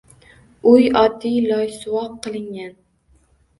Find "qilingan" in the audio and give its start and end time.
2.25-2.75